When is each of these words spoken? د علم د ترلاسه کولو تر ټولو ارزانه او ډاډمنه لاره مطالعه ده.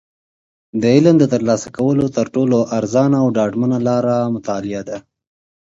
د 0.81 0.83
علم 0.95 1.15
د 1.19 1.25
ترلاسه 1.33 1.67
کولو 1.77 2.05
تر 2.17 2.25
ټولو 2.33 2.57
ارزانه 2.77 3.17
او 3.23 3.27
ډاډمنه 3.37 3.77
لاره 3.87 4.15
مطالعه 4.35 4.81
ده. 4.89 4.97